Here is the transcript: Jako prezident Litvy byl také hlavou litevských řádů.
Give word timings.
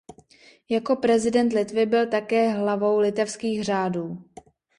Jako 0.69 0.95
prezident 0.95 1.53
Litvy 1.53 1.85
byl 1.85 2.07
také 2.09 2.49
hlavou 2.49 2.97
litevských 2.99 3.63
řádů. 3.63 4.23